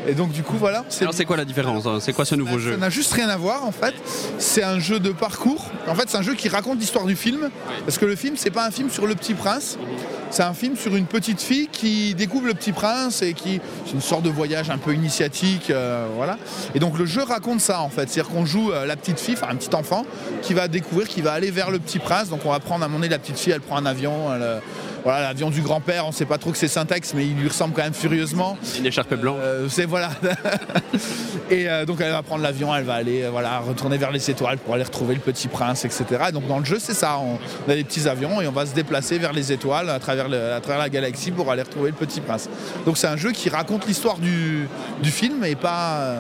[0.09, 0.85] et donc du coup voilà.
[1.01, 1.99] Alors, c'est quoi la différence hein?
[2.01, 2.73] C'est quoi ce nouveau jeu?
[2.73, 3.95] Ça n'a juste rien à voir en fait.
[4.39, 5.67] C'est un jeu de parcours.
[5.89, 7.51] En fait, c'est un jeu qui raconte l'histoire du film.
[7.85, 9.79] Parce que le film, c'est pas un film sur le Petit Prince.
[10.31, 13.93] C'est un film sur une petite fille qui découvre le Petit Prince et qui c'est
[13.93, 16.39] une sorte de voyage un peu initiatique, euh, voilà.
[16.75, 19.35] Et donc le jeu raconte ça en fait, c'est-à-dire qu'on joue euh, la petite fille,
[19.35, 20.07] enfin un petit enfant,
[20.43, 22.29] qui va découvrir, qui va aller vers le Petit Prince.
[22.29, 24.43] Donc on va prendre à moment donné la petite fille, elle prend un avion, elle,
[24.43, 24.61] euh,
[25.03, 26.07] voilà l'avion du grand-père.
[26.07, 28.57] On sait pas trop que c'est Syntax, mais il lui ressemble quand même furieusement.
[28.79, 29.39] Une écharpe blanche.
[29.43, 30.11] Euh, c'est voilà.
[31.51, 34.31] et euh, donc elle va prendre l'avion, elle va aller euh, voilà retourner vers les
[34.31, 36.05] étoiles pour aller retrouver le petit prince, etc.
[36.29, 38.53] Et donc dans le jeu c'est ça, on, on a des petits avions et on
[38.53, 41.63] va se déplacer vers les étoiles à travers, le- à travers la galaxie pour aller
[41.63, 42.49] retrouver le petit prince.
[42.87, 44.69] Donc c'est un jeu qui raconte l'histoire du,
[45.03, 46.17] du film et pas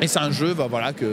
[0.00, 1.06] et c'est un jeu bah, voilà que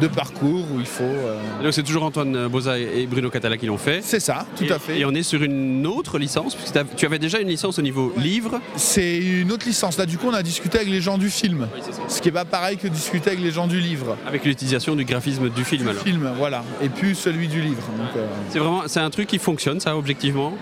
[0.00, 1.02] de parcours où il faut.
[1.04, 4.00] euh, Donc c'est toujours Antoine Boza et Bruno Catala qui l'ont fait.
[4.02, 4.98] c'est ça, tout et, à fait.
[4.98, 8.12] Et on est sur une autre licence, puisque tu avais déjà une licence au niveau
[8.16, 8.60] livre.
[8.76, 9.98] C'est une autre licence.
[9.98, 11.68] Là du coup on a discuté avec les gens du film,
[12.08, 14.16] ce qui est pas pareil que discuter avec les gens du livre.
[14.26, 16.02] Avec l'utilisation du graphisme du film alors.
[16.02, 17.82] Film, voilà, et puis celui du livre.
[18.16, 20.54] Euh, C'est vraiment, c'est un truc qui fonctionne ça objectivement?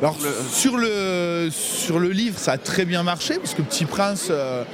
[0.00, 0.16] Alors
[0.50, 4.64] sur, le, sur le livre, ça a très bien marché parce que Petit Prince, euh,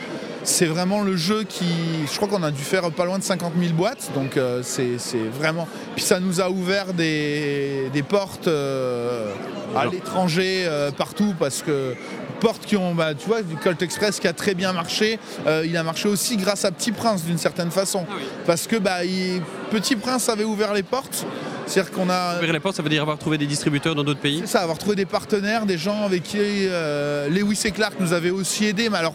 [0.48, 1.66] c'est vraiment le jeu qui.
[2.10, 4.96] Je crois qu'on a dû faire pas loin de 50 000 boîtes, donc euh, c'est
[5.38, 5.68] vraiment.
[5.94, 9.30] Puis ça nous a ouvert des, des portes euh,
[9.76, 11.94] à l'étranger euh, partout parce que
[12.40, 15.18] portes qui ont, bah, tu vois, du Colt Express qui a très bien marché.
[15.46, 18.06] euh, il a marché aussi grâce à Petit Prince d'une certaine façon,
[18.46, 21.26] parce que bah, il- Petit Prince avait ouvert les portes.
[21.66, 24.20] C'est-à-dire qu'on a Ouvrir les portes, ça veut dire avoir trouvé des distributeurs dans d'autres
[24.20, 24.38] pays.
[24.40, 28.14] c'est ça, avoir trouvé des partenaires, des gens avec qui euh, Lewis et Clark nous
[28.14, 29.14] avaient aussi aidés, mais alors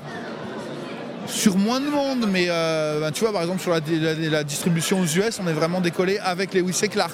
[1.28, 4.44] sur moins de monde, mais euh, ben, tu vois par exemple sur la, la- la
[4.44, 7.14] distribution aux US, on est vraiment décollé avec Lewis et Clark.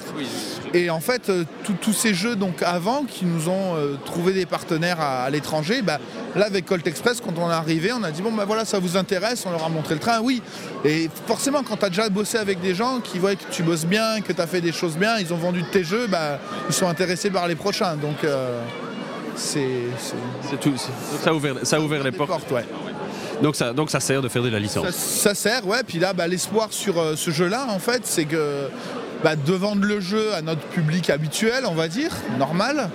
[0.74, 1.44] Et en fait, euh,
[1.82, 5.82] tous- ces jeux donc avant qui nous ont euh, trouvé des partenaires à, à l'étranger,
[5.82, 5.98] bah,
[6.36, 8.78] là avec Colt Express, quand on est arrivé, on a dit bon ben voilà, ça
[8.78, 10.42] vous intéresse, on leur a montré le train, oui.
[10.84, 13.84] Et forcément, quand tu as déjà bossé avec des gens qui voient que tu bosses
[13.86, 16.38] bien, que tu as fait des choses bien, ils ont vendu de tes jeux, bah,
[16.68, 17.96] ils sont intéressés par les prochains.
[17.96, 18.60] Donc euh,
[19.36, 19.62] c'est
[20.60, 20.74] tout.
[21.22, 22.30] ça a ouvert, ça a ouvert les portes.
[22.30, 22.64] portes, ouais.
[23.42, 24.86] Donc ça, donc ça sert de faire de la licence.
[24.90, 25.82] Ça, ça sert, ouais.
[25.86, 28.68] Puis là, bah, l'espoir sur euh, ce jeu-là, en fait, c'est que
[29.24, 32.90] bah, de vendre le jeu à notre public habituel, on va dire, normal,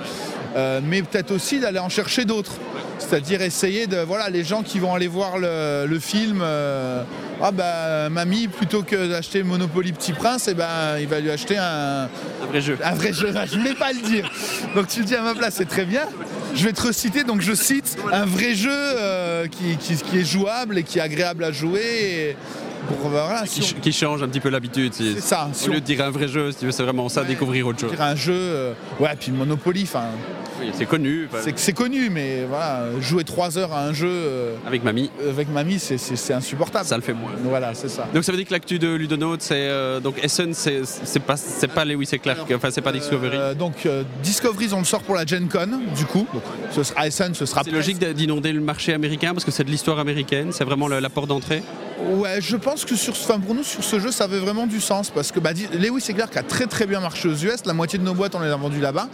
[0.55, 2.53] euh, mais peut-être aussi d'aller en chercher d'autres.
[2.99, 3.97] C'est-à-dire essayer de.
[3.97, 6.39] Voilà, les gens qui vont aller voir le, le film.
[6.41, 7.03] euh,
[7.41, 11.57] ah bah mamie, plutôt que d'acheter Monopoly Petit Prince, eh ben, il va lui acheter
[11.57, 12.07] un,
[12.41, 12.77] Un vrai jeu.
[12.83, 13.33] un vrai jeu.
[13.51, 14.31] Je voulais pas le dire.
[14.73, 16.03] Donc tu le dis à ma place, c'est très bien.
[16.55, 20.83] Je vais te reciter, donc je cite un vrai jeu euh, qui, est jouable et
[20.83, 22.37] qui est agréable à jouer.
[22.87, 24.93] Pour, voilà, si Qui, on- ch- qui change un petit peu l'habitude.
[24.93, 25.49] si- c'est ça.
[25.53, 27.21] Si Au on lieu de dire un vrai jeu, si tu veux, c'est vraiment ça,
[27.21, 27.27] Ouais.
[27.27, 27.91] découvrir autre chose.
[27.91, 30.05] dirait un jeu, euh, ouais, puis Monopoly, enfin,
[30.61, 31.27] Oui, c'est connu.
[31.57, 35.79] c'est connu, mais voilà, jouer trois heures à un jeu euh, Avec mamie, avec mamie,
[35.79, 36.85] c'est- insupportable.
[36.85, 37.31] ça le fait moins.
[37.43, 38.07] Voilà, c'est ça.
[38.13, 41.67] Donc ça veut dire que l'actu de Ludonote, c'est euh, donc Essen, c'est pas c'est
[41.67, 43.35] pas Lewis et Clark, enfin c'est pas Discovery.
[43.37, 46.25] Euh, donc euh, Discovery, on le sort pour la Gen Con, du coup.
[46.33, 49.51] Donc, ce sera Essen, ce sera c'est logique de- d'inonder le marché américain parce que
[49.51, 51.63] c'est de l'histoire américaine, c'est vraiment la porte d'entrée.
[51.97, 55.09] Ouais, je pense que sur, pour nous, sur ce jeu, ça avait vraiment du sens
[55.09, 57.65] parce que bah, Lewis et Clark a très très bien marché aux US.
[57.65, 59.07] La moitié de nos boîtes, on les a vendues là-bas.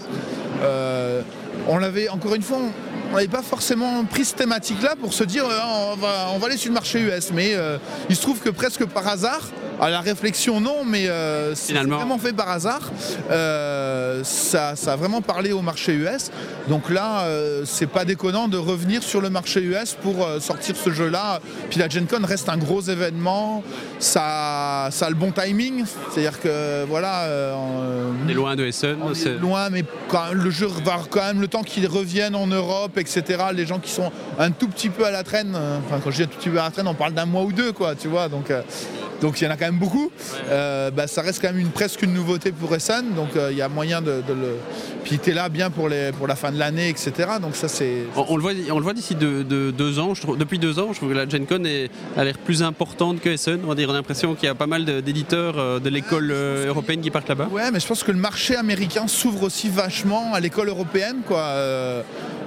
[0.64, 1.22] Euh,
[1.68, 5.44] on l'avait, encore une fois, on- n'avait pas forcément pris cette thématique-là pour se dire
[5.46, 5.60] euh,
[5.92, 7.32] on, va, on va aller sur le marché US.
[7.34, 7.78] Mais euh,
[8.10, 9.42] il se trouve que presque par hasard,
[9.82, 11.98] à la réflexion non, mais euh, c'est Finalement.
[11.98, 12.92] vraiment fait par hasard.
[13.32, 16.30] Euh, ça, ça a vraiment parlé au marché US.
[16.70, 20.76] Donc là, euh, c'est pas déconnant de revenir sur le marché US pour euh, sortir
[20.76, 21.40] ce jeu-là.
[21.72, 23.64] Puis la Gen Con reste un gros événement.
[23.98, 25.84] Ça, ça a le bon timing.
[26.12, 27.22] C'est-à-dire que voilà.
[27.24, 27.56] euh,
[28.24, 28.98] On est loin de Essen.
[29.02, 32.36] on est c'est- loin, mais quand le jeu va quand même le temps qu'il revienne
[32.36, 33.24] en Europe, etc.
[33.54, 35.56] Les gens qui sont un tout petit peu à la traîne,
[35.88, 37.42] enfin quand je dis un tout petit peu à la traîne, on parle d'un mois
[37.44, 38.30] ou deux, quoi, tu vois.
[38.30, 38.52] Donc,
[39.22, 40.12] donc il y en a quand même beaucoup.
[40.50, 43.58] Euh, bah, ça reste quand même une, presque une nouveauté pour Essen, donc euh, il
[43.58, 44.56] y a moyen de, de le.
[45.04, 47.12] Puis t'es là bien pour, les, pour la fin de l'année, etc.
[47.42, 48.04] Donc ça c'est.
[48.16, 50.14] On, on le voit, on le voit d'ici de, de- deux ans.
[50.14, 52.64] Je trouve, depuis deux ans, je trouve que la Gen Con est- a l'air plus
[52.64, 53.60] importante que Essen.
[53.64, 56.32] On va dire, on a l'impression qu'il y a pas mal d'éditeurs euh, de l'école
[56.32, 57.48] européenne qui partent là-bas.
[57.52, 61.42] Ouais, mais je pense que le marché américain s'ouvre aussi vachement à l'école européenne, quoi.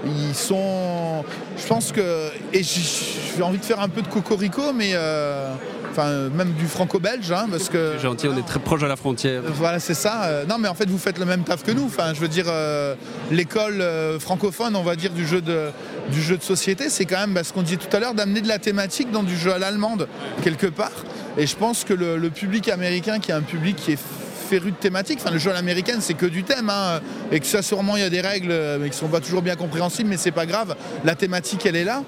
[0.04, 1.24] Euh, ils sont.
[1.56, 2.30] Je pense que.
[2.52, 4.90] Et j'ai envie de faire un peu de cocorico, mais.
[4.94, 5.54] euh,
[5.96, 7.96] Enfin, euh, même du franco-belge, hein, parce que.
[8.02, 9.42] Gentil, on est très proche de la frontière.
[9.46, 10.24] Voilà, c'est ça.
[10.24, 11.84] Euh, non, mais en fait, vous faites le même taf que nous.
[11.84, 12.96] Enfin, je veux dire, euh,
[13.30, 15.68] l'école euh, francophone, on va dire, du jeu de,
[16.10, 18.40] du jeu de société, c'est quand même bah, ce qu'on disait tout à l'heure, d'amener
[18.40, 20.08] de la thématique dans du jeu à l'allemande,
[20.42, 20.90] quelque part.
[21.38, 24.00] Et je pense que le, le public américain, qui est un public qui est
[24.44, 27.00] féru de thématique, enfin, le jeu à l'américaine, c'est que du thème, hein,
[27.32, 29.42] et que ça, sûrement, il y a des règles, euh, mais qui sont pas toujours
[29.42, 30.76] bien compréhensibles, mais c'est pas grave.
[31.04, 32.02] La thématique, elle est là.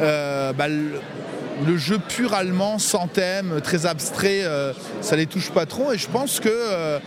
[0.00, 0.66] Euh, bah,
[1.64, 5.92] le jeu pur allemand, sans thème, très abstrait, euh, ça les touche pas trop.
[5.92, 6.98] Et je pense que euh,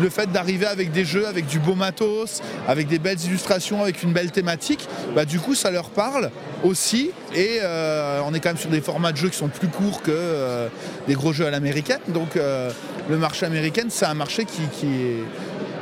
[0.00, 4.02] le fait d'arriver avec des jeux, avec du beau matos, avec des belles illustrations, avec
[4.02, 6.30] une belle thématique, bah, du coup ça leur parle
[6.64, 7.10] aussi.
[7.34, 10.02] Et euh, on est quand même sur des formats de jeux qui sont plus courts
[10.02, 10.68] que
[11.06, 12.00] des gros jeux à l'américaine.
[12.08, 15.24] Donc le marché américain, c'est un marché qui, qui est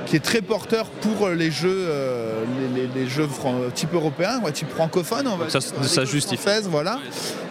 [0.06, 3.28] qui est très porteur pour les jeux, euh, les, les- les jeux
[3.74, 6.44] type européen, ouais, type francophone, on va Donc ça- dire, ça justifie.
[6.68, 6.98] voilà.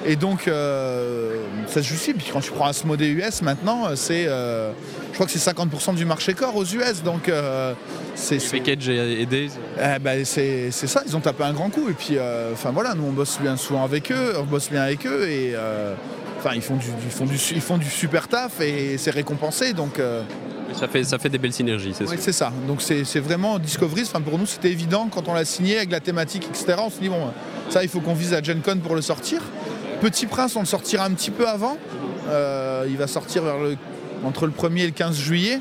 [0.06, 1.36] Et donc, euh,
[1.68, 2.14] ça se justifie.
[2.18, 4.72] Puis quand tu prends Asmodee US maintenant, euh, c'est, euh,
[5.10, 7.02] je crois que c'est 50% du marché corps aux US.
[7.04, 7.74] Donc, euh,
[8.16, 9.50] c'est, Package et aidé.
[9.78, 11.02] eh ben, c'est, c'est ça.
[11.08, 11.90] Ils ont tapé un grand coup.
[11.90, 14.82] Et puis, euh, enfin voilà, nous on bosse bien souvent avec eux, on bosse bien
[14.84, 15.54] avec eux et.
[15.56, 15.94] euh,
[16.46, 19.72] Enfin, ils font, du, ils, font du, ils font du super taf et c'est récompensé.
[19.72, 19.98] Donc,
[20.74, 22.20] Ça fait, ça fait des belles synergies, c'est oui, sûr.
[22.20, 22.52] c'est ça.
[22.68, 24.02] Donc c'est vraiment Discovery.
[24.04, 26.76] Enfin, pour nous, c'était évident quand on l'a signé avec la thématique, etc.
[26.80, 27.32] On se dit, bon,
[27.70, 29.42] ça, il faut qu'on vise à Gen Con pour le sortir.
[30.02, 31.78] Petit Prince, on le sortira un petit peu avant.
[32.30, 33.78] Euh, il va sortir vers le,
[34.26, 35.60] entre le 1er et le 15 juillet.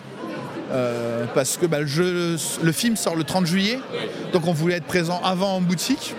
[0.73, 3.79] Euh, parce que bah, le, jeu, le film sort le 30 juillet.
[4.33, 6.15] Donc on voulait être présent avant en boutique.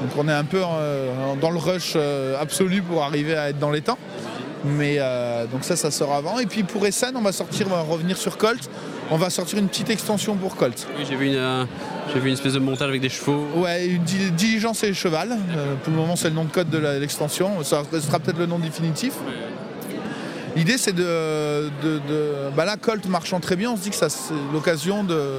[0.00, 3.58] Donc on est un peu euh, dans le rush euh, absolu pour arriver à être
[3.58, 3.98] dans les temps.
[4.64, 6.38] Mais euh, donc ça, ça sort avant.
[6.38, 8.68] Et puis pour Essen, on va sortir, on va revenir sur Colt.
[9.10, 10.86] On va sortir une petite extension pour Colt.
[10.98, 11.64] Oui, j'ai vu, une, euh,
[12.14, 13.46] vu une espèce de montage avec des chevaux.
[13.56, 15.30] Ouais, une di- diligence et cheval.
[15.56, 17.62] Euh, pour le moment, c'est le nom de code de l'extension.
[17.62, 19.14] Ça sera peut-être le nom définitif.
[20.56, 23.96] L'idée, c'est de, de- de- bah là, Colt marchant très bien, on se dit que
[23.96, 25.34] ça, c'est l'occasion de,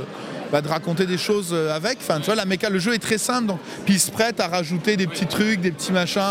[0.51, 1.97] bah, de raconter des choses avec.
[1.99, 4.39] Enfin, tu vois, la méca, le jeu est très simple, donc puis il se prête
[4.39, 6.21] à rajouter des petits trucs, des petits machins.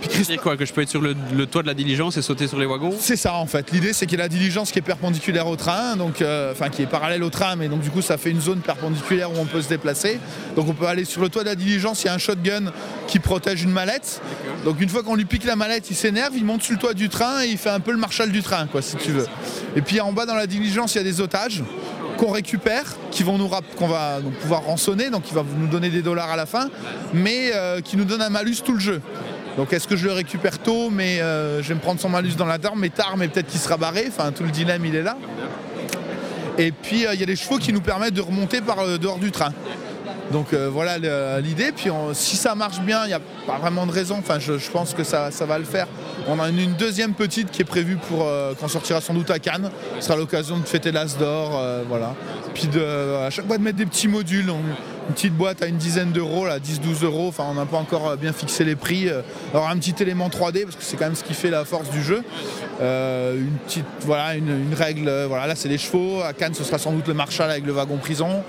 [0.00, 2.46] Puis quoi Que je peux être sur le, le toit de la diligence et sauter
[2.48, 2.94] sur les wagons?
[2.98, 3.70] C'est ça en fait.
[3.72, 6.68] L'idée c'est qu'il y a la diligence qui est perpendiculaire au train, donc euh, enfin
[6.68, 9.34] qui est parallèle au train, mais donc du coup ça fait une zone perpendiculaire où
[9.38, 10.18] on peut se déplacer.
[10.56, 12.72] Donc on peut aller sur le toit de la diligence, il y a un shotgun
[13.06, 14.20] qui protège une mallette.
[14.64, 16.94] Donc une fois qu'on lui pique la mallette, il s'énerve, il monte sur le toit
[16.94, 19.26] du train et il fait un peu le marshal du train, quoi, si tu veux.
[19.76, 21.62] Et puis en bas dans la diligence, il y a des otages
[22.16, 25.68] qu'on récupère, qui vont nous rap- qu'on va donc, pouvoir rançonner, donc il va nous
[25.68, 26.68] donner des dollars à la fin,
[27.14, 29.00] mais euh, qui nous donne un malus tout le jeu.
[29.56, 32.34] Donc est-ce que je le récupère tôt, mais euh, je vais me prendre son malus
[32.36, 34.04] dans la tarte, mais tard, mais peut-être qu'il sera barré.
[34.08, 35.16] Enfin, tout le dilemme, il est là.
[36.58, 38.98] Et puis euh, il y a des chevaux qui nous permettent de remonter par euh,
[38.98, 39.52] dehors du train.
[40.30, 40.98] Donc euh, voilà
[41.40, 41.72] l'idée.
[41.72, 44.16] Puis si ça marche bien, il n'y a pas vraiment de raison.
[44.18, 45.86] Enfin, je, pense que ça, va le faire.
[46.28, 49.38] On a une, deuxième petite qui est prévue pour euh, qu'on sortira sans doute à
[49.38, 49.70] Cannes.
[49.98, 52.14] Ce sera l'occasion de fêter l'As d'or, euh, voilà.
[52.54, 54.50] Puis à chaque fois de mettre des petits modules.
[55.08, 57.26] Une petite boîte à une dizaine d'euros, là, 10-12 euros.
[57.28, 59.08] Enfin, on n'a pas encore bien fixé les prix.
[59.52, 61.90] Alors un petit élément 3D parce que c'est quand même ce qui fait la force
[61.90, 62.22] du jeu.
[62.80, 65.10] Une petite, voilà, une, une règle.
[65.26, 66.20] Voilà, là c'est les chevaux.
[66.22, 68.44] À Cannes, ce sera sans doute le Marshall avec le wagon prison.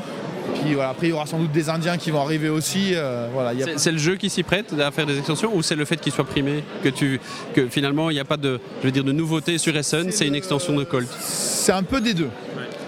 [0.64, 2.92] Puis voilà, après il y aura sans doute des Indiens qui vont arriver aussi.
[2.94, 5.52] euh, voilà, il y a C'est- le jeu qui s'y prête à faire des extensions
[5.56, 7.20] ou c'est le fait qu'il soit primé que tu
[7.54, 10.28] que finalement il n'y a pas de je veux dire de nouveauté sur Essen, c'est
[10.28, 11.08] une extension de Colt?
[11.20, 12.30] C'est un peu des deux.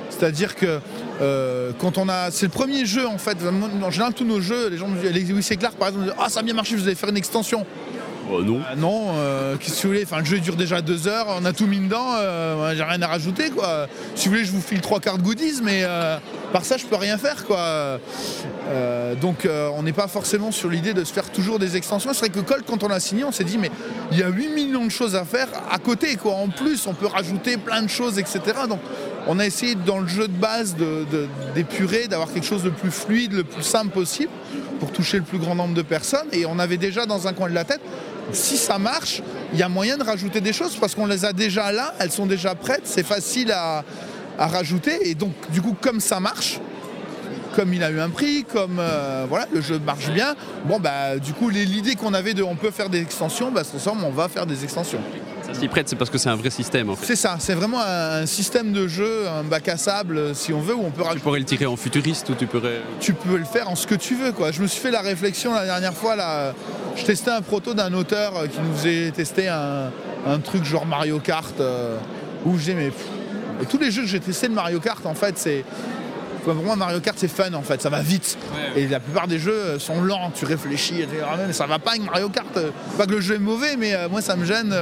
[0.10, 0.80] C'est-à-dire que
[1.22, 2.32] euh, quand on a.
[2.32, 3.38] C'est le premier jeu en fait.
[3.84, 6.40] En général, tous nos jeux, les gens me disent, les Clark par exemple, ah ça
[6.40, 7.66] a bien marché, vous allez faire une extension.
[8.32, 8.60] Oh non.
[8.70, 11.46] Ah non, euh, qu'est-ce que vous voulez Enfin, le jeu dure déjà deux heures, on
[11.46, 13.88] a tout mis dedans, euh, j'ai rien à rajouter quoi.
[14.16, 16.18] Si vous voulez, je vous file trois cartes goodies, mais euh,
[16.52, 18.00] par ça, je peux rien faire quoi.
[18.70, 22.14] Euh, donc, euh, on n'est pas forcément sur l'idée de se faire toujours des extensions.
[22.14, 23.72] C'est vrai que Colt, quand on a signé, on s'est dit, mais
[24.12, 26.34] il y a 8 millions de choses à faire à côté quoi.
[26.36, 28.40] En plus, on peut rajouter plein de choses, etc.
[28.70, 28.80] Donc,
[29.28, 30.76] on a essayé dans le jeu de base
[31.56, 34.32] d'épurer, d'avoir quelque chose de plus fluide, le plus simple possible
[34.80, 36.28] pour toucher le plus grand nombre de personnes.
[36.34, 37.82] Et on avait déjà dans un coin de la tête,
[38.32, 39.22] si ça marche,
[39.54, 42.12] il y a moyen de rajouter des choses parce qu'on les a déjà là, elles
[42.12, 43.84] sont déjà prêtes, c'est facile à,
[44.38, 45.10] rajouter.
[45.10, 46.60] Et donc, du coup, comme ça marche,
[47.56, 51.18] comme il a eu un prix, comme euh, voilà, le jeu marche bien, bon, bah,
[51.18, 53.62] du coup, l'idée qu'on avait de on peut faire des extensions, bah,
[54.04, 55.02] on va faire des extensions.
[55.54, 57.06] S'y prête, c'est parce que c'est un vrai système en fait.
[57.06, 60.60] C'est ça, c'est vraiment un, système de jeu, un bac à sable, euh, si on
[60.60, 63.38] veut, où on peut Tu pourrais le tirer en futuriste ou tu pourrais tu peux
[63.38, 64.32] le faire en ce que tu veux.
[64.32, 64.52] Quoi.
[64.52, 66.16] Je me suis fait la réflexion la dernière fois.
[66.16, 66.54] Là,
[66.96, 69.92] je testais un proto d'un auteur euh, qui nous faisait tester un,
[70.26, 71.98] un truc genre Mario Kart euh,
[72.46, 75.38] où disais mais pff, tous les jeux que j'ai testés de Mario Kart en fait
[75.38, 75.64] c'est
[76.44, 78.38] pour moi Mario Kart c'est fun en fait, ça va vite.
[78.76, 81.54] Et la plupart des jeux euh, sont lents, tu réfléchis, et tu dis, Ah, mais
[81.54, 82.46] ça va pas avec Mario Kart.
[82.58, 84.76] euh, Pas que le jeu est mauvais, mais euh, moi ça me gêne.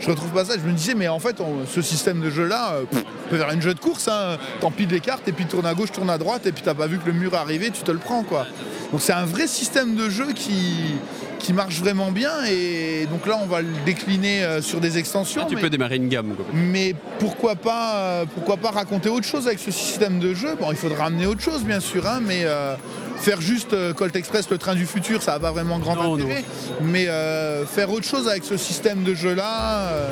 [0.00, 0.54] je retrouve pas ça.
[0.54, 3.50] Je me disais mais en fait on- ce système de jeu là, on peut faire
[3.52, 4.08] une jeu de course.
[4.08, 4.36] Hein.
[4.60, 6.86] T'empiles les cartes et puis tourne à gauche, tourne à droite et puis t'as pas
[6.86, 8.46] vu que le mur est arrivé, tu te le prends quoi.
[8.92, 10.94] Donc c'est un vrai système de jeu qui
[11.40, 15.42] qui marche vraiment bien et donc là on va le décliner euh, sur des extensions.
[15.44, 16.34] Ah, tu mais- peux démarrer une gamme.
[16.36, 16.44] quoi.
[16.52, 20.54] mais pourquoi pas, euh, pourquoi pas raconter autre chose avec ce système de jeu?
[20.60, 22.76] Bon, il faudra amener autre chose, bien sûr, hein, mais euh,
[23.16, 26.14] faire juste euh, Colt Express, le train du futur, ça n'a pas vraiment grand Non,
[26.14, 26.44] intérêt.
[26.82, 30.08] Mais euh, faire autre chose avec ce système de jeu-là, euh,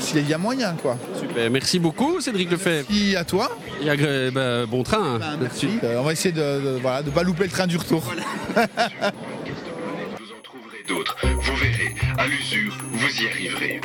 [0.00, 0.96] s'il y a moyen, quoi.
[1.18, 2.86] Super, merci beaucoup Cédric Lefebvre.
[2.88, 3.50] Puis à toi,
[3.82, 5.18] Et agré- bah, bon train.
[5.22, 5.66] hein, merci.
[5.66, 5.80] là-dessus.
[5.84, 8.02] Euh, on va essayer de ne voilà, de pas louper le train du retour.
[8.02, 8.22] Trouverez
[10.92, 13.80] Vous verrez, à l'usure, vous y arriverez.